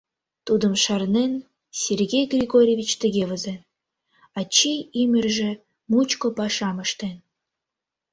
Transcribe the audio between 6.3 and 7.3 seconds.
пашам ыштен.